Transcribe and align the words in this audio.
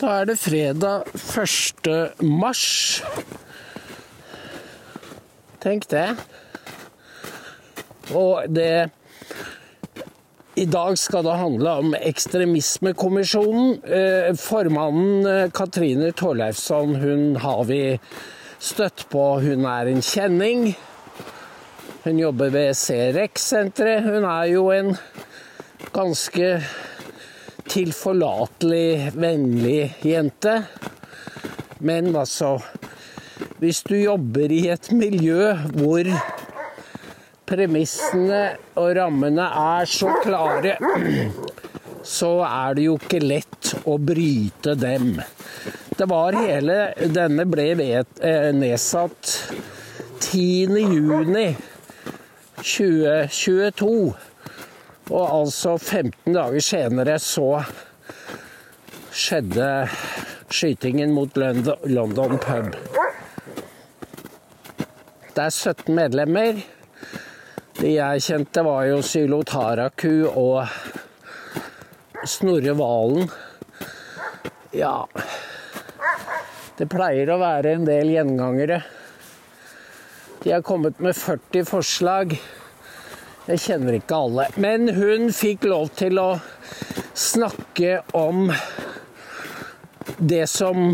Da 0.00 0.14
er 0.22 0.30
det 0.30 0.38
fredag 0.40 1.10
1. 1.12 1.88
mars. 2.24 3.02
Tenk 5.60 5.84
det. 5.92 6.06
Og 8.16 8.48
det 8.48 8.88
I 10.56 10.64
dag 10.72 10.96
skal 10.96 11.26
det 11.28 11.36
handle 11.42 11.76
om 11.82 11.92
Ekstremismekommisjonen. 12.00 13.76
Eh, 13.84 14.32
formannen 14.40 15.28
eh, 15.28 15.52
Katrine 15.52 16.14
Torleifsson, 16.16 16.96
hun 16.96 17.36
har 17.44 17.64
vi 17.68 17.82
støtt 18.56 19.04
på. 19.12 19.26
Hun 19.44 19.68
er 19.68 19.92
en 19.92 20.00
kjenning. 20.00 20.70
Hun 22.06 22.24
jobber 22.24 22.56
ved 22.56 22.72
CRX-senteret. 22.72 24.08
Hun 24.08 24.24
er 24.24 24.48
jo 24.48 24.70
en 24.72 24.94
ganske 25.92 26.54
tilforlatelig, 27.70 29.12
vennlig 29.14 29.94
jente. 30.02 30.62
Men 31.78 32.16
altså 32.16 32.58
Hvis 33.60 33.82
du 33.84 33.94
jobber 33.96 34.52
i 34.52 34.66
et 34.72 34.90
miljø 34.92 35.52
hvor 35.76 36.08
premissene 37.48 38.40
og 38.80 38.94
rammene 38.96 39.46
er 39.62 39.88
så 39.88 40.12
klare, 40.22 40.76
så 42.16 42.30
er 42.46 42.76
det 42.76 42.86
jo 42.86 42.96
ikke 43.00 43.20
lett 43.24 43.72
å 43.84 43.96
bryte 44.00 44.74
dem. 44.80 45.18
Det 45.96 46.08
var 46.08 46.36
hele 46.36 46.78
Denne 47.12 47.44
ble 47.48 47.68
eh, 47.76 48.50
nedsatt 48.56 49.34
10. 50.20 51.56
juni 55.10 55.16
2022. 55.16 55.16
Og 55.16 55.40
altså 55.40 55.78
15 55.78 56.34
dager 56.34 56.60
senere 56.60 57.18
så 57.18 57.64
skjedde 59.10 59.88
skytingen 60.50 61.12
mot 61.12 61.36
London 61.36 62.38
pub. 62.38 62.76
Det 65.34 65.42
er 65.42 65.50
17 65.50 65.94
medlemmer. 65.94 66.62
De 67.80 67.94
jeg 67.94 68.22
kjente, 68.22 68.62
var 68.62 68.84
jo 68.84 69.00
Sylo 69.02 69.42
Taraku 69.42 70.26
og 70.28 70.66
Snorre 72.26 72.74
Valen. 72.76 73.30
Ja 74.76 75.06
Det 76.76 76.86
pleier 76.88 77.30
å 77.32 77.38
være 77.40 77.74
en 77.74 77.86
del 77.88 78.12
gjengangere. 78.12 78.82
De 80.44 80.52
har 80.52 80.62
kommet 80.62 81.00
med 81.00 81.16
40 81.16 81.66
forslag. 81.68 82.36
Jeg 83.50 83.58
kjenner 83.64 83.96
ikke 83.96 84.14
alle. 84.14 84.44
Men 84.62 84.86
hun 84.94 85.32
fikk 85.34 85.64
lov 85.66 85.88
til 85.98 86.20
å 86.22 86.28
snakke 87.18 87.96
om 88.14 88.52
det 90.20 90.44
som 90.52 90.92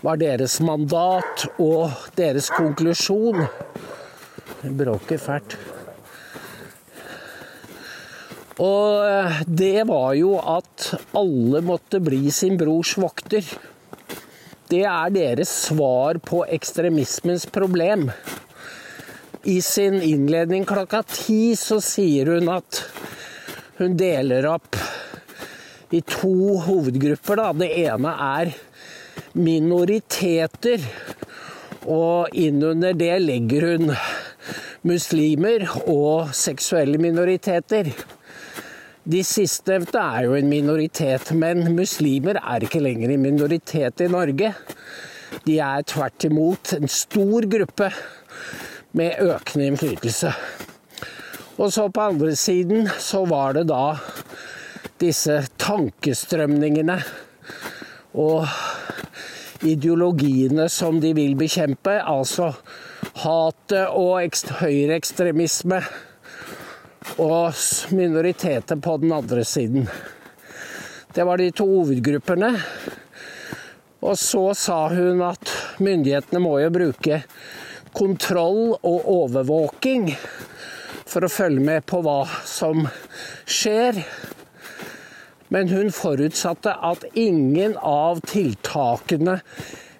var 0.00 0.20
deres 0.22 0.54
mandat 0.64 1.44
og 1.60 1.92
deres 2.16 2.48
konklusjon. 2.54 3.44
Det 4.62 4.72
bråker 4.78 5.20
fælt. 5.20 5.58
Og 8.60 9.04
eh, 9.04 9.42
det 9.44 9.84
var 9.88 10.16
jo 10.16 10.38
at 10.40 10.90
alle 11.16 11.60
måtte 11.64 12.00
bli 12.00 12.32
sin 12.32 12.56
brors 12.60 12.94
vokter. 13.00 13.44
Det 14.72 14.86
er 14.88 15.12
deres 15.12 15.52
svar 15.68 16.20
på 16.24 16.46
ekstremismens 16.48 17.48
problem. 17.52 18.08
I 19.44 19.62
sin 19.62 20.02
innledning 20.02 20.66
klokka 20.68 21.00
ti 21.08 21.56
så 21.56 21.78
sier 21.80 22.28
hun 22.28 22.50
at 22.52 22.82
hun 23.78 23.94
deler 23.96 24.44
opp 24.50 24.76
i 25.96 26.02
to 26.04 26.58
hovedgrupper. 26.66 27.40
Da. 27.40 27.52
Det 27.56 27.70
ene 27.86 28.12
er 28.26 28.52
minoriteter, 29.40 30.84
og 31.88 32.36
innunder 32.36 32.92
det 32.92 33.14
legger 33.24 33.68
hun 33.70 33.94
muslimer 34.84 35.64
og 35.86 36.36
seksuelle 36.36 37.00
minoriteter. 37.00 37.88
De 39.08 39.24
sistnevnte 39.24 40.04
er 40.04 40.28
jo 40.28 40.36
en 40.36 40.52
minoritet, 40.52 41.32
men 41.32 41.64
muslimer 41.72 42.36
er 42.44 42.68
ikke 42.68 42.84
lenger 42.84 43.16
en 43.16 43.24
minoritet 43.24 44.04
i 44.04 44.12
Norge. 44.12 44.52
De 45.48 45.60
er 45.64 45.88
tvert 45.88 46.28
imot 46.28 46.76
en 46.76 46.90
stor 46.92 47.48
gruppe 47.48 47.88
med 48.96 49.20
økende 49.22 49.70
innflytelse. 49.70 50.32
Og 51.60 51.72
så 51.72 51.88
på 51.92 52.00
andre 52.00 52.34
siden 52.36 52.88
så 52.98 53.24
var 53.28 53.54
det 53.58 53.66
da 53.68 53.96
disse 55.00 55.42
tankestrømningene 55.60 56.98
og 58.20 58.46
ideologiene 59.66 60.68
som 60.72 61.00
de 61.00 61.12
vil 61.16 61.36
bekjempe, 61.38 61.98
altså 62.00 62.52
hatet 63.22 63.92
og 63.92 64.40
høyreekstremisme 64.60 65.82
og 67.20 67.60
minoriteter 67.96 68.80
på 68.80 68.96
den 69.02 69.12
andre 69.12 69.44
siden. 69.44 69.88
Det 71.12 71.26
var 71.26 71.40
de 71.40 71.50
to 71.50 71.66
hovedgruppene. 71.66 72.54
Og 74.00 74.16
så 74.16 74.54
sa 74.56 74.86
hun 74.88 75.20
at 75.26 75.50
myndighetene 75.82 76.40
må 76.40 76.54
jo 76.62 76.70
bruke 76.72 77.20
kontroll 77.96 78.74
og 78.76 79.08
overvåking 79.10 80.10
for 81.10 81.26
å 81.26 81.32
følge 81.32 81.64
med 81.64 81.86
på 81.90 82.02
hva 82.04 82.22
som 82.46 82.86
skjer. 83.50 84.02
Men 85.50 85.70
hun 85.72 85.90
forutsatte 85.94 86.76
at 86.86 87.06
ingen 87.18 87.74
av 87.82 88.22
tiltakene 88.30 89.40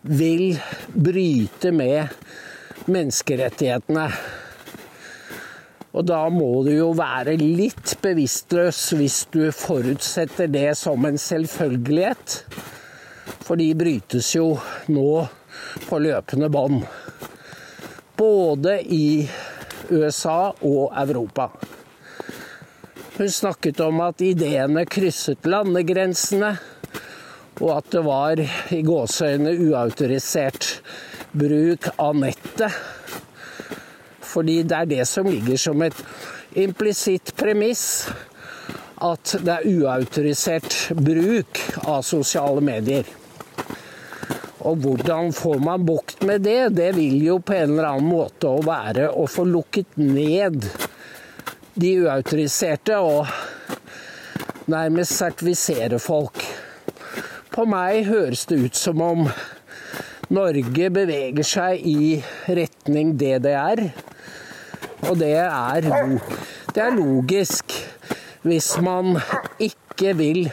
vil 0.07 0.61
bryte 0.95 1.73
med 1.75 2.13
menneskerettighetene. 2.91 4.07
Og 5.91 6.07
da 6.07 6.21
må 6.31 6.63
du 6.63 6.71
jo 6.77 6.93
være 6.95 7.35
litt 7.41 7.97
bevisstløs 8.03 8.85
hvis 8.95 9.25
du 9.35 9.43
forutsetter 9.51 10.51
det 10.51 10.69
som 10.79 11.03
en 11.07 11.19
selvfølgelighet. 11.19 12.39
For 13.43 13.59
de 13.59 13.73
brytes 13.75 14.31
jo 14.37 14.53
nå 14.95 15.11
på 15.89 15.99
løpende 15.99 16.47
bånd 16.55 16.85
både 18.21 18.81
i 18.83 19.29
USA 19.89 20.53
og 20.61 20.93
Europa. 20.93 21.49
Hun 23.17 23.31
snakket 23.33 23.81
om 23.81 24.01
at 24.05 24.21
ideene 24.21 24.85
krysset 24.89 25.47
landegrensene, 25.49 26.51
og 27.61 27.71
at 27.79 27.89
det 27.93 28.03
var 28.05 28.43
i 28.77 28.81
gåseøyne 28.85 29.55
uautorisert 29.65 30.69
bruk 31.33 31.89
av 31.97 32.17
nettet. 32.21 32.77
Fordi 34.31 34.59
det 34.69 34.77
er 34.77 34.91
det 34.93 35.07
som 35.09 35.29
ligger 35.29 35.61
som 35.61 35.83
et 35.85 36.05
implisitt 36.61 37.33
premiss. 37.41 37.85
At 39.01 39.33
det 39.41 39.57
er 39.57 39.69
uautorisert 39.81 40.77
bruk 40.97 41.61
av 41.89 42.05
sosiale 42.05 42.61
medier. 42.65 43.09
Og 44.61 44.83
hvordan 44.83 45.31
får 45.33 45.61
man 45.65 45.85
bukt 45.89 46.23
med 46.29 46.45
det? 46.45 46.75
Det 46.77 46.91
vil 46.97 47.21
jo 47.25 47.39
på 47.41 47.55
en 47.57 47.73
eller 47.73 47.95
annen 47.95 48.11
måte 48.11 48.51
å 48.51 48.61
være 48.65 49.09
å 49.17 49.25
få 49.31 49.47
lukket 49.49 49.97
ned 49.97 50.67
de 51.81 51.93
uautoriserte 52.03 52.99
og 53.01 53.31
nærmest 54.71 55.17
sertifisere 55.17 56.01
folk. 56.03 56.45
På 57.51 57.65
meg 57.69 58.05
høres 58.11 58.45
det 58.51 58.61
ut 58.67 58.77
som 58.77 59.01
om 59.05 59.25
Norge 60.31 60.91
beveger 60.95 61.47
seg 61.47 61.81
i 61.89 62.21
retning 62.47 63.17
DDR. 63.19 63.83
Og 65.09 65.17
det 65.19 65.35
er, 65.41 65.89
det 66.75 66.85
er 66.85 66.95
logisk 66.95 67.75
hvis 68.45 68.75
man 68.85 69.17
ikke 69.61 70.15
vil 70.21 70.47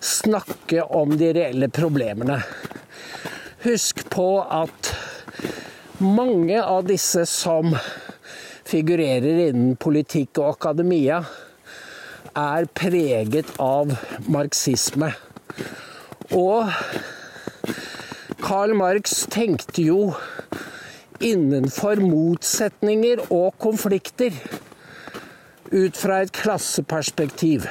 snakke 0.00 0.86
om 0.86 1.18
de 1.18 1.34
reelle 1.36 1.68
problemene. 1.74 2.40
Husk 3.60 4.06
på 4.08 4.28
at 4.40 4.94
mange 6.00 6.62
av 6.64 6.86
disse 6.88 7.26
som 7.28 7.74
figurerer 8.64 9.50
innen 9.50 9.74
politikk 9.76 10.40
og 10.40 10.54
akademia, 10.54 11.18
er 12.32 12.64
preget 12.72 13.50
av 13.60 13.92
marxisme. 14.32 15.10
Og 16.32 16.70
Karl 18.40 18.72
Marx 18.78 19.26
tenkte 19.28 19.84
jo 19.84 20.00
innenfor 21.20 22.00
motsetninger 22.00 23.26
og 23.28 23.58
konflikter 23.60 24.32
ut 25.68 26.00
fra 26.00 26.22
et 26.24 26.32
klasseperspektiv. 26.32 27.68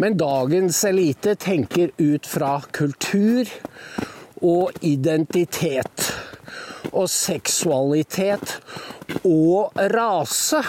Men 0.00 0.16
dagens 0.16 0.84
elite 0.84 1.34
tenker 1.34 1.90
ut 1.96 2.26
fra 2.26 2.60
kultur 2.70 3.48
og 4.46 4.70
identitet. 4.86 6.04
Og 6.92 7.10
seksualitet 7.10 8.52
og 9.26 9.74
rase. 9.90 10.62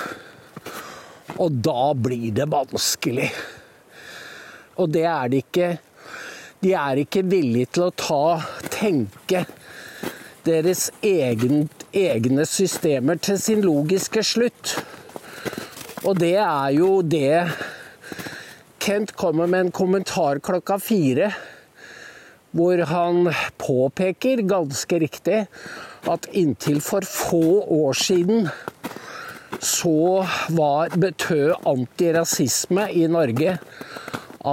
Og 1.37 1.61
da 1.61 1.93
blir 1.93 2.33
det 2.41 2.49
vanskelig. 2.49 3.29
Og 4.81 4.89
det 4.97 5.05
er 5.05 5.29
det 5.29 5.45
ikke 5.45 5.69
De 6.59 6.73
er 6.75 7.05
ikke 7.05 7.21
villige 7.23 7.69
til 7.77 7.85
å 7.85 7.93
ta, 7.95 8.23
tenke 8.73 9.45
deres 10.43 10.89
egen, 11.05 11.69
egne 11.93 12.43
systemer 12.49 13.21
til 13.21 13.37
sin 13.39 13.61
logiske 13.63 14.25
slutt. 14.25 14.73
Og 16.03 16.17
det 16.19 16.35
er 16.41 16.73
jo 16.75 16.97
det 17.05 17.45
Kent 18.89 19.11
kommer 19.11 19.47
med 19.47 19.59
en 19.59 19.71
kommentar 19.71 20.39
klokka 20.41 20.79
fire, 20.81 21.27
hvor 22.57 22.79
han 22.89 23.27
påpeker, 23.61 24.41
ganske 24.49 24.97
riktig, 25.03 25.43
at 26.09 26.25
inntil 26.33 26.79
for 26.81 27.05
få 27.05 27.59
år 27.75 27.93
siden 27.93 28.49
så 29.61 30.25
var, 30.57 30.97
betød 30.97 31.69
antirasisme 31.69 32.87
i 32.89 33.05
Norge 33.05 33.59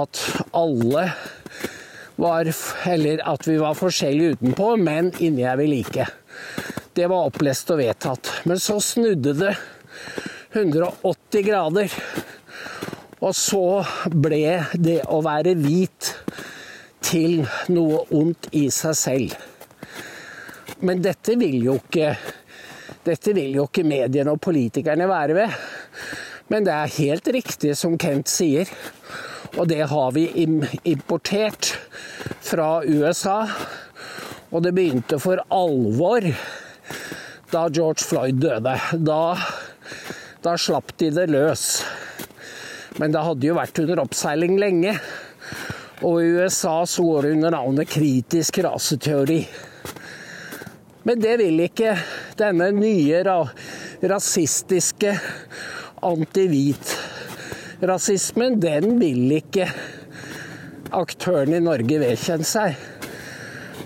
at 0.03 0.21
alle 0.53 1.07
var 2.21 2.53
Eller 2.85 3.25
at 3.33 3.47
vi 3.47 3.57
var 3.57 3.73
forskjellige 3.73 4.37
utenpå, 4.37 4.75
men 4.77 5.15
inni 5.17 5.49
er 5.49 5.57
vi 5.57 5.71
like. 5.73 6.05
Det 6.93 7.09
var 7.09 7.33
opplest 7.33 7.73
og 7.73 7.81
vedtatt. 7.81 8.35
Men 8.45 8.61
så 8.61 8.77
snudde 8.81 9.33
det 9.33 9.57
180 10.53 11.45
grader. 11.45 12.01
Og 13.17 13.33
så 13.33 13.81
ble 14.13 14.59
det 14.77 14.99
å 15.09 15.21
være 15.25 15.55
hvit 15.57 16.11
til 17.07 17.39
noe 17.73 18.03
ondt 18.13 18.49
i 18.57 18.67
seg 18.73 18.97
selv. 18.97 19.37
Men 20.85 21.01
dette 21.01 21.37
vil 21.39 21.57
jo 21.65 21.77
ikke 21.79 22.13
vil 23.07 23.55
jo 23.55 23.63
ikke 23.69 23.85
mediene 23.87 24.33
og 24.35 24.41
politikerne 24.43 25.07
være 25.07 25.35
ved. 25.37 25.53
Men 26.51 26.65
det 26.67 26.73
er 26.73 26.95
helt 26.97 27.29
riktig 27.31 27.73
som 27.79 27.95
Kent 27.99 28.27
sier, 28.31 28.67
og 29.55 29.69
det 29.71 29.85
har 29.87 30.11
vi 30.15 30.25
importert 30.83 31.71
fra 32.43 32.81
USA. 32.83 33.45
Og 34.51 34.63
det 34.63 34.73
begynte 34.75 35.19
for 35.19 35.39
alvor 35.51 36.27
da 37.51 37.65
George 37.71 38.03
Floyd 38.03 38.39
døde. 38.43 38.75
Da, 39.07 39.21
da 40.43 40.55
slapp 40.59 40.93
de 40.99 41.11
det 41.15 41.29
løs. 41.31 41.67
Men 42.97 43.11
det 43.13 43.21
hadde 43.21 43.47
jo 43.47 43.55
vært 43.57 43.79
under 43.83 43.99
oppseiling 44.01 44.57
lenge. 44.61 44.93
Og 46.05 46.21
i 46.21 46.27
USA 46.37 46.85
så 46.89 47.03
går 47.05 47.21
det 47.25 47.31
under 47.37 47.51
navnet 47.53 47.89
kritisk 47.89 48.57
raseteori. 48.65 49.47
Men 51.07 51.15
det 51.23 51.35
vil 51.39 51.59
ikke 51.63 51.91
denne 52.37 52.71
nye 52.75 53.23
ra 53.25 53.49
rasistiske 54.11 55.19
anti-hvit-rasismen. 56.05 58.59
Den 58.61 58.99
vil 58.99 59.31
ikke 59.37 59.67
aktørene 60.97 61.57
i 61.57 61.61
Norge 61.63 61.99
vedkjenne 62.03 62.45
seg. 62.47 62.75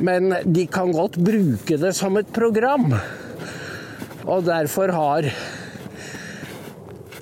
Men 0.02 0.34
de 0.50 0.66
kan 0.72 0.92
godt 0.96 1.18
bruke 1.22 1.78
det 1.78 1.94
som 1.98 2.18
et 2.18 2.34
program. 2.34 2.94
Og 4.26 4.46
derfor 4.48 4.88
har 4.96 5.24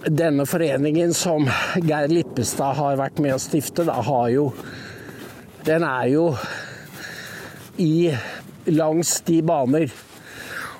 denne 0.08 0.46
foreningen 0.46 1.14
som 1.14 1.50
Geir 1.76 2.08
Lippestad 2.08 2.74
har 2.78 2.96
vært 3.00 3.20
med 3.20 3.36
å 3.36 3.40
stifte, 3.42 3.84
da 3.88 4.04
jo 4.32 4.54
Den 5.66 5.84
er 5.84 6.08
jo 6.08 6.38
i 7.78 8.16
langs 8.72 9.22
de 9.28 9.42
baner. 9.44 9.92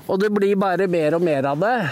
Og 0.08 0.20
det 0.20 0.30
blir 0.34 0.56
bare 0.56 0.88
mer 0.88 1.16
og 1.16 1.22
mer 1.22 1.44
av 1.52 1.60
det. 1.60 1.90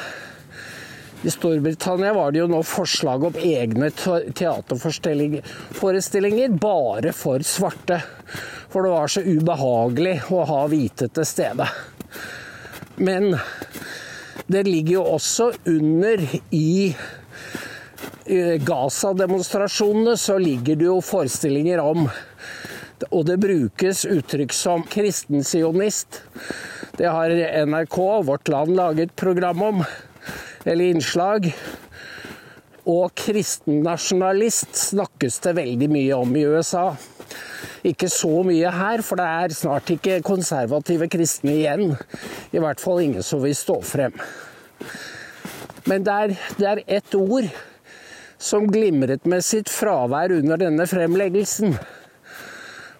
I 1.27 1.31
Storbritannia 1.33 2.13
var 2.15 2.31
det 2.31 2.39
jo 2.39 2.47
nå 2.47 2.63
forslag 2.63 3.23
om 3.27 3.35
egne 3.35 3.91
teaterforestillinger 3.91 6.49
bare 6.61 7.13
for 7.13 7.39
svarte. 7.45 8.01
For 8.71 8.83
det 8.83 8.89
var 8.93 9.07
så 9.11 9.21
ubehagelig 9.25 10.21
å 10.31 10.43
ha 10.47 10.67
hvite 10.71 11.07
til 11.11 11.25
stede. 11.27 11.67
Men 12.97 13.37
det 14.47 14.63
ligger 14.63 14.93
jo 14.93 15.03
også 15.17 15.51
under 15.65 16.21
i 16.55 16.95
Gaza-demonstrasjonene 18.67 20.17
så 20.19 20.35
ligger 20.41 20.75
det 20.75 20.87
jo 20.89 20.97
forestillinger 21.03 21.79
om 21.79 22.07
og 23.11 23.27
det 23.27 23.37
brukes 23.41 24.05
uttrykk 24.09 24.53
som 24.55 24.85
kristensionist. 24.89 26.21
Det 26.97 27.05
har 27.05 27.33
NRK 27.67 27.97
Vårt 28.25 28.49
Land 28.49 28.75
laget 28.75 29.15
program 29.15 29.61
om, 29.61 29.83
eller 30.65 30.93
innslag. 30.95 31.51
Og 32.87 33.11
kristennasjonalist 33.19 34.73
snakkes 34.79 35.41
det 35.43 35.57
veldig 35.59 35.91
mye 35.91 36.17
om 36.17 36.35
i 36.39 36.45
USA. 36.47 36.89
Ikke 37.87 38.09
så 38.09 38.41
mye 38.47 38.71
her, 38.73 39.03
for 39.05 39.19
det 39.19 39.27
er 39.27 39.55
snart 39.55 39.91
ikke 39.93 40.21
konservative 40.25 41.09
kristne 41.11 41.53
igjen. 41.59 41.93
I 42.55 42.63
hvert 42.63 42.81
fall 42.81 43.03
ingen 43.03 43.25
som 43.25 43.43
vil 43.43 43.55
stå 43.55 43.81
frem. 43.85 44.15
Men 45.87 46.03
det 46.03 46.15
er, 46.23 46.37
det 46.57 46.71
er 46.71 46.85
ett 46.97 47.15
ord 47.15 47.51
som 48.37 48.67
glimret 48.71 49.25
med 49.25 49.45
sitt 49.45 49.69
fravær 49.69 50.33
under 50.35 50.59
denne 50.61 50.85
fremleggelsen. 50.89 51.77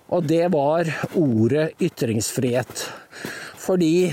Og 0.08 0.24
det 0.28 0.46
var 0.54 0.90
ordet 1.20 1.74
ytringsfrihet. 1.84 2.86
Fordi 3.60 4.10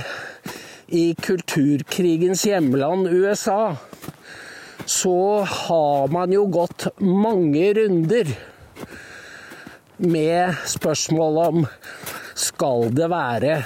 i 0.94 1.04
kulturkrigens 1.14 2.44
hjemland 2.46 3.08
USA 3.08 3.76
så 4.84 5.46
har 5.48 6.10
man 6.12 6.32
jo 6.34 6.44
gått 6.52 6.88
mange 7.00 7.70
runder 7.78 8.28
med 9.96 10.58
spørsmål 10.68 11.40
om 11.44 11.64
skal 12.34 12.90
det 12.94 13.08
være 13.10 13.56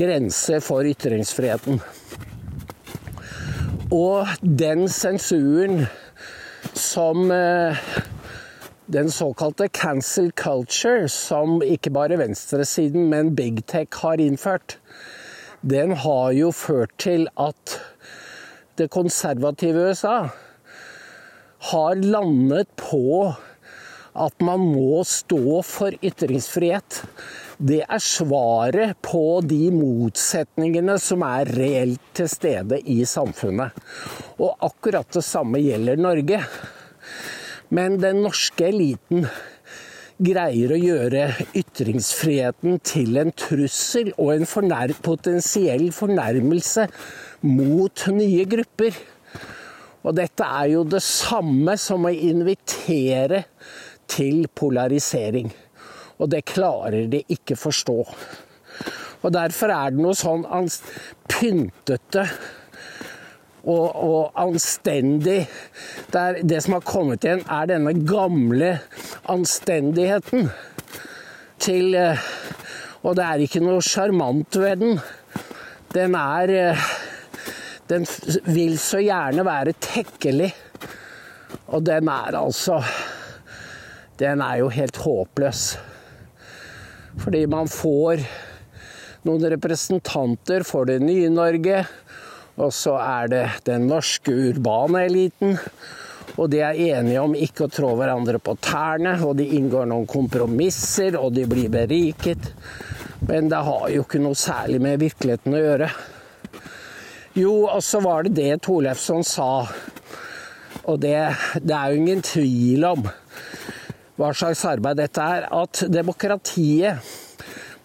grenser 0.00 0.60
for 0.64 0.88
ytringsfriheten. 0.88 1.78
Og 3.94 4.28
den 4.42 4.88
sensuren 4.92 5.86
som 6.98 7.30
eh, 7.30 7.76
den 8.86 9.10
såkalte 9.10 9.68
cancel 9.68 10.32
culture, 10.32 11.08
som 11.08 11.60
ikke 11.62 11.92
bare 11.94 12.16
venstresiden, 12.18 13.04
men 13.12 13.36
big 13.38 13.60
tech 13.70 14.00
har 14.02 14.18
innført, 14.18 14.80
den 15.62 15.92
har 16.02 16.32
jo 16.34 16.48
ført 16.50 16.96
til 16.98 17.28
at 17.38 17.76
det 18.80 18.88
konservative 18.90 19.84
USA 19.92 20.16
har 21.70 22.02
landet 22.02 22.66
på 22.74 23.28
at 24.18 24.42
man 24.42 24.64
må 24.72 25.04
stå 25.06 25.60
for 25.62 25.94
ytringsfrihet. 26.02 26.96
Det 27.58 27.84
er 27.84 28.02
svaret 28.02 28.98
på 29.06 29.22
de 29.46 29.68
motsetningene 29.70 30.98
som 30.98 31.22
er 31.28 31.52
reelt 31.60 32.10
til 32.18 32.26
stede 32.32 32.80
i 32.90 33.04
samfunnet. 33.06 33.78
Og 34.42 34.66
akkurat 34.66 35.14
det 35.14 35.22
samme 35.26 35.62
gjelder 35.62 36.02
Norge. 36.02 36.42
Men 37.74 37.98
den 38.00 38.22
norske 38.24 38.70
eliten 38.70 39.26
greier 40.18 40.72
å 40.74 40.78
gjøre 40.80 41.26
ytringsfriheten 41.56 42.80
til 42.86 43.20
en 43.20 43.30
trussel 43.38 44.10
og 44.16 44.32
en 44.34 44.48
fornær 44.48 44.94
potensiell 45.04 45.90
fornærmelse 45.94 46.88
mot 47.46 48.06
nye 48.16 48.46
grupper. 48.50 48.96
Og 50.02 50.16
dette 50.16 50.46
er 50.46 50.72
jo 50.72 50.82
det 50.88 51.02
samme 51.04 51.76
som 51.78 52.08
å 52.08 52.12
invitere 52.14 53.44
til 54.08 54.46
polarisering. 54.48 55.50
Og 56.18 56.30
det 56.32 56.46
klarer 56.48 57.06
de 57.12 57.22
ikke 57.30 57.58
forstå. 57.58 57.98
Og 59.18 59.34
derfor 59.34 59.74
er 59.74 59.92
det 59.92 60.02
noe 60.02 60.16
sånn 60.16 60.46
pyntete 61.28 62.24
og, 63.68 63.88
og 63.96 64.38
anstendig. 64.40 65.42
Det, 66.08 66.20
er, 66.20 66.40
det 66.42 66.62
som 66.64 66.78
har 66.78 66.86
kommet 66.88 67.24
igjen, 67.26 67.44
er 67.44 67.68
denne 67.68 67.94
gamle 68.08 68.72
anstendigheten 69.28 70.48
til 71.60 71.94
eh, 71.98 72.28
Og 73.06 73.14
det 73.18 73.24
er 73.24 73.42
ikke 73.44 73.62
noe 73.62 73.82
sjarmant 73.84 74.56
ved 74.58 74.80
den. 74.82 74.98
Den 75.94 76.16
er 76.18 76.54
eh, 76.54 76.88
Den 77.88 78.04
vil 78.44 78.76
så 78.80 79.00
gjerne 79.00 79.44
være 79.46 79.76
tekkelig. 79.80 80.50
Og 81.72 81.84
den 81.84 82.08
er 82.08 82.36
altså 82.36 82.82
Den 84.18 84.42
er 84.42 84.58
jo 84.62 84.68
helt 84.68 84.96
håpløs. 84.96 85.78
Fordi 87.18 87.46
man 87.50 87.68
får 87.68 88.22
noen 89.26 89.48
representanter 89.52 90.62
for 90.66 90.86
det 90.88 91.00
nye 91.02 91.30
Norge 91.32 91.82
og 92.58 92.72
så 92.74 92.96
er 92.98 93.30
det 93.30 93.44
den 93.68 93.86
norske 93.90 94.34
urbane 94.50 95.04
eliten. 95.06 95.56
Og 96.38 96.50
de 96.50 96.60
er 96.62 96.78
enige 96.98 97.22
om 97.22 97.34
ikke 97.34 97.66
å 97.66 97.72
trå 97.72 97.92
hverandre 97.98 98.38
på 98.42 98.54
tærne, 98.62 99.16
og 99.26 99.36
de 99.38 99.46
inngår 99.58 99.88
noen 99.90 100.06
kompromisser, 100.10 101.16
og 101.18 101.32
de 101.34 101.46
blir 101.50 101.70
beriket. 101.72 102.50
Men 103.26 103.50
det 103.50 103.62
har 103.66 103.88
jo 103.90 104.04
ikke 104.04 104.20
noe 104.22 104.38
særlig 104.38 104.80
med 104.82 105.02
virkeligheten 105.02 105.54
å 105.54 105.62
gjøre. 105.62 105.88
Jo, 107.38 107.54
og 107.70 107.82
så 107.86 108.02
var 108.02 108.26
det 108.26 108.34
det 108.38 108.60
Torleifsson 108.66 109.24
sa, 109.26 109.66
og 110.88 111.00
det, 111.02 111.16
det 111.62 111.74
er 111.74 111.92
jo 111.92 112.02
ingen 112.02 112.22
tvil 112.24 112.86
om 112.88 113.06
hva 114.18 114.32
slags 114.34 114.64
arbeid 114.66 114.98
dette 114.98 115.22
er, 115.22 115.46
at 115.46 115.84
demokratiet 115.92 116.98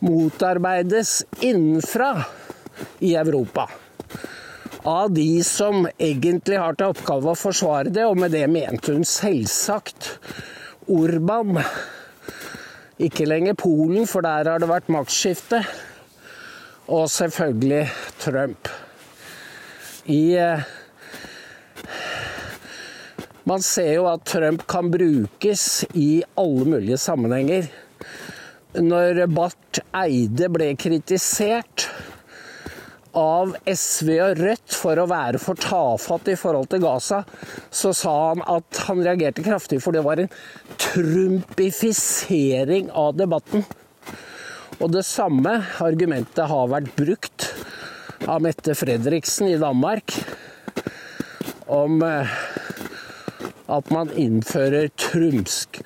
motarbeides 0.03 1.19
innenfra 1.45 2.15
i 3.05 3.13
Europa. 3.19 3.67
Av 4.83 5.11
de 5.11 5.43
som 5.47 5.85
egentlig 5.95 6.57
har 6.59 6.75
til 6.75 6.91
oppgave 6.91 7.31
å 7.31 7.39
forsvare 7.39 7.91
det, 7.93 8.03
og 8.03 8.17
med 8.19 8.33
det 8.35 8.43
mente 8.51 8.91
hun 8.91 9.05
selvsagt 9.07 10.09
Orban. 10.91 11.61
Ikke 12.99 13.23
lenger 13.23 13.55
Polen, 13.55 14.03
for 14.11 14.27
der 14.27 14.49
har 14.51 14.59
det 14.59 14.67
vært 14.67 14.91
maktskifte. 14.91 15.61
Og 16.91 17.07
selvfølgelig 17.07 17.85
Trump. 18.19 18.67
I 20.11 20.23
eh, 20.35 20.67
Man 23.47 23.63
ser 23.63 23.93
jo 23.93 24.05
at 24.11 24.27
Trump 24.27 24.67
kan 24.67 24.91
brukes 24.91 25.85
i 25.95 26.25
alle 26.39 26.67
mulige 26.75 26.99
sammenhenger. 26.99 27.71
Når 28.83 29.25
Barth 29.31 29.79
Eide 29.95 30.51
ble 30.51 30.73
kritisert 30.79 31.87
av 33.17 33.55
SV 33.69 34.09
og 34.25 34.37
Rødt 34.41 34.75
for 34.75 34.99
å 34.99 35.07
være 35.09 35.39
for 35.41 35.55
tafatt 35.59 36.27
i 36.33 36.35
forhold 36.39 36.67
til 36.71 36.81
Gaza, 36.83 37.23
så 37.69 37.93
sa 37.95 38.13
han 38.31 38.41
at 38.49 38.77
han 38.87 39.03
reagerte 39.05 39.45
kraftig, 39.45 39.81
for 39.83 39.91
det 39.95 40.03
var 40.05 40.17
en 40.21 40.31
trumpifisering 40.81 42.85
av 42.89 43.15
debatten. 43.19 43.61
Og 44.81 44.91
det 44.91 45.05
samme 45.05 45.61
argumentet 45.83 46.49
har 46.49 46.71
vært 46.71 46.95
brukt 46.97 47.53
av 48.27 48.41
Mette 48.43 48.75
Fredriksen 48.77 49.47
i 49.51 49.59
Danmark 49.61 50.13
om 51.71 52.01
eh, 52.03 52.27
at 53.73 53.89
man 53.93 54.09
innfører 54.19 54.89
trumsk, 54.99 55.81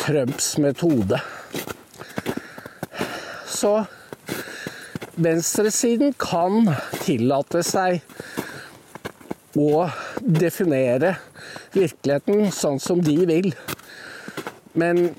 Trumps 0.00 0.56
metode. 0.58 1.20
Så 3.46 3.84
venstresiden 5.20 6.14
kan 6.18 6.70
tillate 7.02 7.62
seg 7.66 8.00
å 9.58 9.86
definere 10.20 11.16
virkeligheten 11.74 12.50
sånn 12.54 12.80
som 12.82 13.02
de 13.04 13.16
vil. 13.28 13.50
Men 14.72 15.10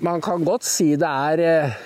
man 0.00 0.22
kan 0.24 0.44
godt 0.46 0.64
si 0.64 0.94
det 1.00 1.08
er 1.08 1.44
eh, 1.44 1.78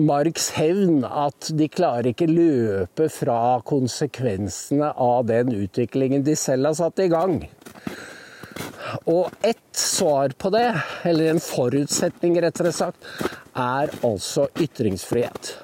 Marks 0.00 0.50
hevn 0.56 1.04
at 1.04 1.50
de 1.56 1.68
klarer 1.68 2.10
ikke 2.10 2.28
løpe 2.30 3.10
fra 3.12 3.60
konsekvensene 3.68 4.90
av 4.96 5.26
den 5.28 5.52
utviklingen 5.52 6.24
de 6.24 6.36
selv 6.40 6.70
har 6.70 6.78
satt 6.78 7.04
i 7.04 7.10
gang. 7.12 7.42
Og 9.10 9.32
ett 9.44 9.60
svar 9.76 10.32
på 10.38 10.50
det, 10.54 10.70
eller 11.04 11.32
en 11.32 11.42
forutsetning 11.42 12.38
rettere 12.40 12.72
sagt, 12.72 13.00
er 13.54 13.92
altså 14.04 14.48
ytringsfrihet. 14.60 15.54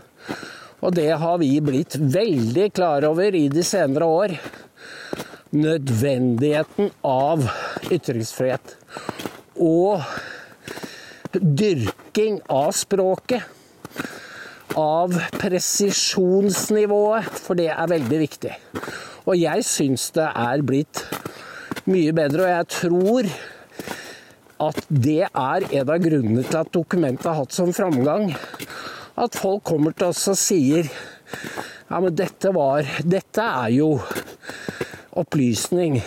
Og 0.81 0.95
det 0.97 1.11
har 1.21 1.39
vi 1.43 1.53
blitt 1.65 1.97
veldig 2.01 2.71
klar 2.73 3.05
over 3.09 3.35
i 3.37 3.49
de 3.53 3.65
senere 3.67 4.07
år. 4.09 4.35
Nødvendigheten 5.51 6.91
av 7.05 7.45
ytringsfrihet. 7.91 8.77
Og 9.61 10.01
dyrking 11.35 12.41
av 12.49 12.73
språket. 12.79 13.43
Av 14.79 15.11
presisjonsnivået, 15.35 17.27
for 17.43 17.59
det 17.59 17.73
er 17.75 17.91
veldig 17.91 18.21
viktig. 18.23 18.55
Og 19.27 19.35
jeg 19.37 19.67
syns 19.67 20.11
det 20.15 20.29
er 20.31 20.63
blitt 20.65 21.03
mye 21.91 22.15
bedre, 22.15 22.47
og 22.47 22.53
jeg 22.55 22.67
tror 22.77 23.29
at 24.61 24.81
det 24.89 25.25
er 25.27 25.67
en 25.81 25.93
av 25.95 26.03
grunnene 26.03 26.45
til 26.45 26.61
at 26.61 26.73
dokumentet 26.75 27.29
har 27.31 27.39
hatt 27.41 27.57
sånn 27.57 27.73
framgang. 27.77 28.31
At 29.21 29.39
folk 29.39 29.65
kommer 29.69 29.97
til 29.97 30.11
oss 30.13 30.27
og 30.31 30.39
sier 30.39 30.89
ja, 31.91 31.99
men 31.99 32.15
dette 32.15 32.53
var 32.55 32.87
Dette 33.03 33.43
er 33.43 33.73
jo 33.75 33.89
opplysning 35.21 35.99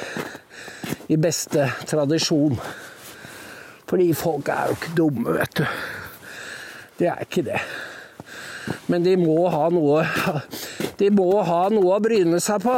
i 1.11 1.17
beste 1.19 1.67
tradisjon. 1.89 2.55
Fordi 3.89 4.07
folk 4.17 4.49
er 4.49 4.69
jo 4.69 4.77
ikke 4.77 4.93
dumme, 4.97 5.35
vet 5.37 5.59
du. 5.59 5.65
De 6.99 7.09
er 7.11 7.25
ikke 7.25 7.43
det. 7.45 7.59
Men 8.87 9.03
de 9.03 9.17
må 9.19 9.49
ha 9.51 9.65
noe 9.73 10.05
De 10.99 11.09
må 11.11 11.27
ha 11.43 11.65
noe 11.73 11.97
å 11.97 12.03
bryne 12.03 12.39
seg 12.43 12.63
på. 12.63 12.77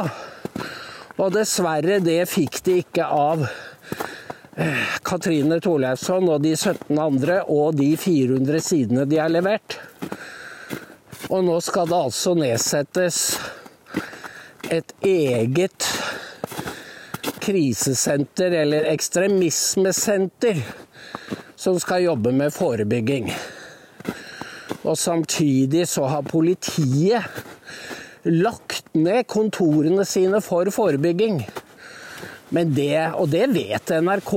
Og 1.21 1.31
dessverre, 1.31 2.01
det 2.03 2.25
fikk 2.27 2.59
de 2.65 2.79
ikke 2.81 3.05
av 3.05 3.45
Katrine 5.03 5.59
Thorleifsson 5.59 6.29
og 6.31 6.43
de 6.45 6.53
17 6.55 6.95
andre 6.99 7.41
og 7.51 7.75
de 7.75 7.89
400 7.99 8.61
sidene 8.63 9.03
de 9.09 9.19
har 9.19 9.31
levert. 9.33 9.77
Og 11.27 11.43
nå 11.43 11.57
skal 11.63 11.89
det 11.89 11.97
altså 11.97 12.35
nedsettes 12.37 13.19
et 14.71 14.93
eget 15.05 15.89
krisesenter, 17.45 18.53
eller 18.63 18.87
ekstremismesenter, 18.89 20.61
som 21.55 21.77
skal 21.81 22.07
jobbe 22.07 22.31
med 22.33 22.53
forebygging. 22.53 23.29
Og 24.85 24.97
samtidig 24.97 25.87
så 25.89 26.07
har 26.09 26.25
politiet 26.29 27.25
lagt 28.25 28.93
ned 28.93 29.27
kontorene 29.29 30.05
sine 30.05 30.41
for 30.41 30.69
forebygging. 30.73 31.43
Men 32.55 32.71
det, 32.75 33.11
og 33.19 33.27
det 33.33 33.49
vet 33.51 33.91
NRK, 34.05 34.33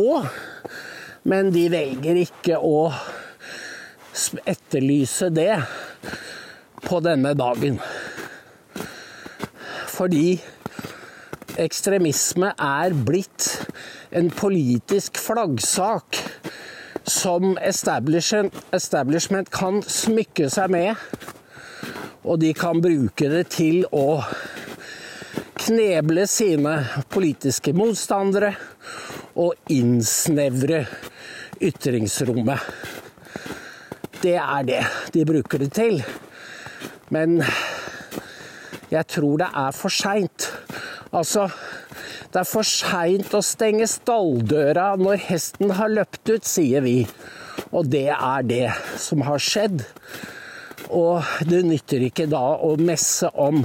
men 1.31 1.53
de 1.55 1.69
velger 1.71 2.19
ikke 2.25 2.59
å 2.59 2.89
etterlyse 4.49 5.29
det 5.31 5.55
på 6.83 6.99
denne 7.05 7.35
dagen. 7.39 7.79
Fordi 9.93 10.39
ekstremisme 11.59 12.53
er 12.55 12.95
blitt 13.07 13.49
en 14.15 14.31
politisk 14.35 15.19
flaggsak 15.21 16.19
som 17.09 17.57
establishment 17.63 19.51
kan 19.55 19.83
smykke 19.83 20.49
seg 20.53 20.71
med. 20.75 20.95
Og 22.29 22.41
de 22.43 22.53
kan 22.57 22.83
bruke 22.85 23.31
det 23.33 23.47
til 23.55 23.85
å 23.95 24.21
kneble 25.59 26.25
sine 26.31 26.75
politiske 27.11 27.73
motstandere 27.77 28.53
og 29.39 29.55
innsnevre 29.73 30.85
ytringsrommet. 31.63 32.63
Det 34.23 34.37
er 34.39 34.65
det 34.67 34.83
de 35.15 35.25
bruker 35.27 35.63
det 35.63 35.71
til. 35.79 36.01
Men 37.15 37.41
jeg 38.91 39.05
tror 39.15 39.43
det 39.43 39.51
er 39.63 39.75
for 39.77 39.95
seint. 39.95 40.49
Altså, 41.13 41.49
det 42.33 42.43
er 42.43 42.49
for 42.49 42.67
seint 42.67 43.35
å 43.35 43.43
stenge 43.45 43.89
stalldøra 43.89 44.91
når 45.01 45.23
hesten 45.29 45.73
har 45.79 45.93
løpt 45.93 46.29
ut, 46.29 46.47
sier 46.47 46.85
vi. 46.85 47.03
Og 47.73 47.89
det 47.91 48.09
er 48.15 48.47
det 48.49 48.67
som 49.01 49.23
har 49.27 49.43
skjedd. 49.43 49.83
Og 50.95 51.25
det 51.49 51.65
nytter 51.69 52.07
ikke 52.09 52.29
da 52.31 52.45
å 52.65 52.75
messe 52.81 53.29
om 53.37 53.65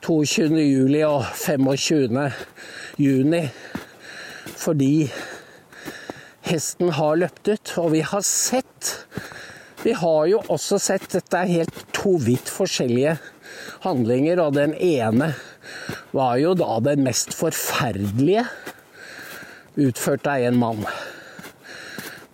22. 0.00 0.56
juli 0.64 1.02
og 1.04 1.26
25. 1.36 2.22
juni 3.00 3.42
fordi 4.60 5.10
hesten 6.48 6.92
har 6.96 7.18
løpt 7.20 7.48
ut. 7.48 7.74
Og 7.82 7.92
vi 7.94 8.00
har 8.04 8.24
sett 8.26 8.96
Vi 9.80 9.92
har 9.96 10.26
jo 10.28 10.42
også 10.52 10.76
sett 10.80 11.06
Dette 11.14 11.38
er 11.38 11.48
helt 11.48 11.84
to 11.96 12.18
vidt 12.20 12.50
forskjellige 12.52 13.16
handlinger, 13.80 14.40
og 14.44 14.52
den 14.58 14.74
ene 14.76 15.30
var 16.12 16.36
jo 16.36 16.52
da 16.58 16.76
den 16.84 17.00
mest 17.06 17.32
forferdelige, 17.32 18.44
utført 19.80 20.28
av 20.28 20.44
en 20.44 20.58
mann. 20.60 20.84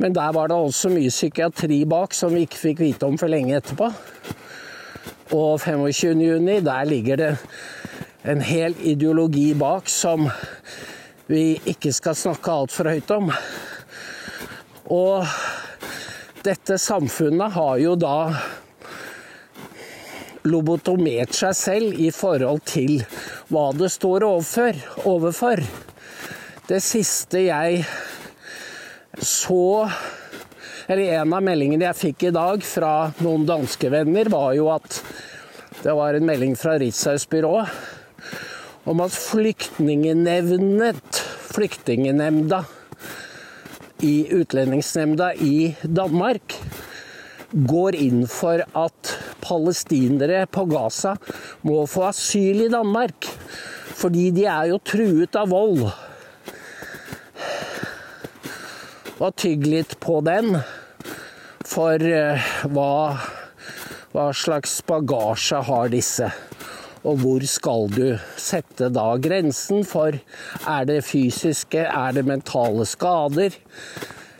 Men 0.03 0.17
der 0.17 0.35
var 0.35 0.51
det 0.51 0.59
også 0.59 0.91
mye 0.91 1.13
psykiatri 1.13 1.85
bak 1.89 2.15
som 2.19 2.35
vi 2.35 2.43
ikke 2.49 2.63
fikk 2.65 2.83
vite 2.83 3.07
om 3.07 3.15
for 3.21 3.31
lenge 3.31 3.55
etterpå. 3.61 3.93
Og 5.35 5.61
25.6, 5.61 6.61
der 6.63 6.85
ligger 6.85 7.17
det 7.17 7.33
en 8.27 8.41
hel 8.43 8.77
ideologi 8.83 9.55
bak 9.59 9.89
som 9.91 10.29
vi 11.27 11.57
ikke 11.67 11.93
skal 11.95 12.15
snakke 12.15 12.53
altfor 12.53 12.91
høyt 12.91 13.11
om. 13.15 13.33
Og 14.95 15.27
dette 16.47 16.79
samfunnet 16.79 17.55
har 17.57 17.79
jo 17.83 17.97
da 17.99 18.19
lobotomert 20.47 21.35
seg 21.35 21.57
selv 21.59 21.99
i 21.99 22.13
forhold 22.15 22.63
til 22.71 23.01
hva 23.51 23.73
det 23.75 23.91
står 23.95 24.27
overfor. 24.27 24.79
overfor. 25.05 25.63
Det 26.67 26.83
siste 26.83 27.47
jeg 27.49 27.83
så 29.23 29.89
Eller 30.87 31.19
en 31.19 31.33
av 31.35 31.43
meldingene 31.43 31.89
jeg 31.89 31.99
fikk 31.99 32.23
i 32.29 32.35
dag 32.35 32.63
fra 32.63 33.11
noen 33.19 33.47
danske 33.49 33.91
venner, 33.91 34.29
var 34.31 34.55
jo 34.55 34.69
at 34.71 35.03
det 35.83 35.95
var 35.95 36.15
en 36.15 36.27
melding 36.27 36.57
fra 36.59 36.79
Ritzhaus 36.79 37.27
byrå 37.31 37.67
om 38.87 39.01
at 39.03 39.11
flyktningenevnet, 39.11 41.23
flyktningenemnda 41.51 42.65
i 44.07 44.29
Utlendingsnemnda 44.31 45.35
i 45.35 45.75
Danmark 45.83 46.55
går 47.51 47.95
inn 47.99 48.27
for 48.31 48.63
at 48.63 49.19
palestinere 49.43 50.47
på 50.51 50.65
Gaza 50.71 51.17
må 51.67 51.87
få 51.91 52.07
asyl 52.13 52.63
i 52.67 52.69
Danmark. 52.71 53.27
Fordi 53.97 54.31
de 54.37 54.45
er 54.51 54.67
jo 54.71 54.79
truet 54.85 55.37
av 55.39 55.49
vold. 55.51 55.91
Og 59.17 59.37
tygg 59.41 59.67
litt 59.67 60.01
på 60.03 60.21
den. 60.27 60.59
For 61.77 62.01
eh, 62.01 62.45
hva, 62.73 63.19
hva 64.15 64.31
slags 64.33 64.79
bagasje 64.89 65.59
har 65.69 65.91
disse? 65.93 66.31
Og 67.05 67.19
hvor 67.21 67.45
skal 67.45 67.91
du 67.93 68.07
sette 68.41 68.89
da 68.89 69.11
grensen 69.21 69.85
for 69.85 70.17
er 70.17 70.87
det 70.89 71.03
fysiske, 71.05 71.83
er 71.85 72.17
det 72.17 72.25
mentale 72.25 72.87
skader? 72.89 73.59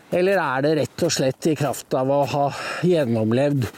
Eller 0.09 0.41
er 0.41 0.65
det 0.65 0.73
rett 0.81 1.05
og 1.05 1.13
slett 1.13 1.51
i 1.51 1.55
kraft 1.59 1.93
av 1.99 2.09
å 2.09 2.23
ha 2.33 2.47
gjennomlevd 2.81 3.69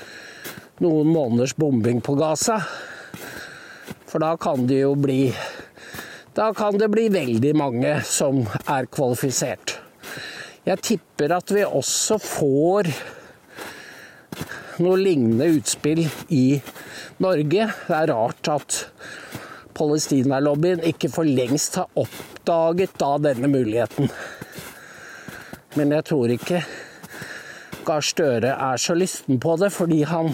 noen 0.80 1.12
måneders 1.12 1.58
bombing 1.60 2.00
på 2.00 2.16
Gaza? 2.16 2.62
For 4.08 4.24
da 4.24 4.38
kan 4.40 4.70
det 4.72 4.86
jo 4.86 4.96
bli 4.96 5.34
Da 6.32 6.54
kan 6.56 6.80
det 6.80 6.88
bli 6.94 7.10
veldig 7.12 7.56
mange 7.60 7.98
som 8.08 8.46
er 8.72 8.88
kvalifisert. 8.88 9.76
Jeg 10.64 10.86
tipper 10.86 11.34
at 11.36 11.52
vi 11.52 11.68
også 11.68 12.16
får 12.24 12.94
noe 14.84 15.00
lignende 15.00 15.50
utspill 15.58 16.06
i 16.34 16.60
Norge. 17.24 17.70
Det 17.88 17.96
er 17.96 18.12
rart 18.12 18.50
at 18.52 18.78
Palestinalobbyen 19.78 20.84
ikke 20.90 21.12
for 21.14 21.28
lengst 21.28 21.78
har 21.80 21.90
oppdaget 22.00 22.98
da 23.00 23.14
denne 23.30 23.50
muligheten. 23.52 24.10
Men 25.78 25.94
jeg 25.96 26.08
tror 26.10 26.34
ikke 26.34 26.64
Gahr 27.88 28.04
Støre 28.06 28.52
er 28.54 28.82
så 28.82 28.96
lysten 28.98 29.40
på 29.42 29.56
det, 29.62 29.72
fordi 29.74 30.04
han, 30.10 30.34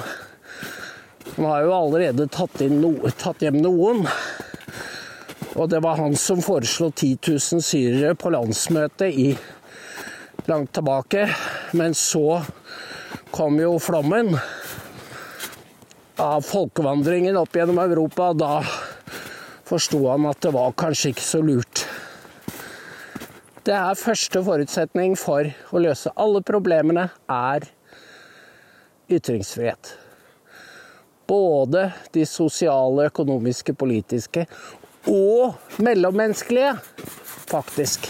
han 1.35 1.45
har 1.45 1.65
jo 1.67 1.75
allerede 1.75 2.27
tatt, 2.31 2.59
no, 2.71 2.95
tatt, 3.15 3.43
hjem 3.45 3.61
noen. 3.63 4.05
Og 5.55 5.69
det 5.71 5.79
var 5.85 6.01
han 6.01 6.17
som 6.19 6.41
foreslo 6.43 6.89
10 6.91 7.11
000 7.29 7.63
syrere 7.63 8.15
på 8.19 8.31
landsmøtet 8.33 9.13
i 9.13 9.29
langt 10.49 10.73
tilbake. 10.75 11.29
Men 11.79 11.95
så 11.95 12.41
kom 13.35 13.59
jo 13.59 13.73
flommen 13.79 14.29
av 16.15 16.41
folkevandringen 16.47 17.35
opp 17.35 17.55
gjennom 17.55 17.81
Europa. 17.83 18.29
Da 18.33 18.61
forsto 19.67 19.99
han 20.07 20.27
at 20.29 20.39
det 20.45 20.53
var 20.55 20.75
kanskje 20.79 21.11
ikke 21.11 21.25
så 21.25 21.41
lurt. 21.43 21.83
Det 23.65 23.75
er 23.75 23.99
første 23.99 24.39
forutsetning 24.45 25.17
for 25.19 25.49
å 25.75 25.81
løse 25.83 26.13
alle 26.15 26.39
problemene, 26.47 27.09
er 27.27 27.65
ytringsfrihet. 29.11 29.91
Både 31.27 31.89
de 32.15 32.23
sosiale, 32.29 33.09
økonomiske, 33.09 33.75
politiske 33.75 34.45
og 35.11 35.57
mellommenneskelige, 35.83 36.77
faktisk. 37.51 38.07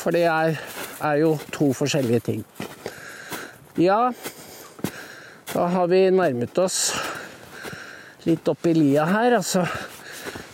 For 0.00 0.16
det 0.16 0.24
er, 0.30 0.56
er 1.02 1.20
jo 1.26 1.36
to 1.52 1.74
forskjellige 1.76 2.24
ting. 2.30 2.46
Ja, 3.74 4.12
da 5.52 5.66
har 5.66 5.86
vi 5.88 6.10
nærmet 6.10 6.58
oss 6.60 6.92
litt 8.26 8.48
opp 8.52 8.66
i 8.68 8.74
lia 8.76 9.06
her, 9.08 9.38
og 9.38 9.46
så 9.48 9.62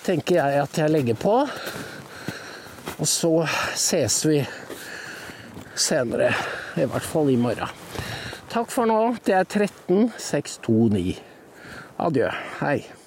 tenker 0.06 0.38
jeg 0.38 0.60
at 0.62 0.78
jeg 0.78 0.92
legger 0.94 1.18
på. 1.18 1.34
Og 2.98 3.08
så 3.10 3.32
ses 3.74 4.20
vi 4.26 4.38
senere, 5.74 6.30
i 6.78 6.86
hvert 6.86 7.08
fall 7.10 7.32
i 7.34 7.38
morgen. 7.40 7.74
Takk 8.54 8.70
for 8.70 8.86
nå. 8.86 9.00
Det 9.26 9.34
er 9.34 9.50
13629. 9.50 11.18
Adjø. 11.98 12.30
Hei. 12.62 12.97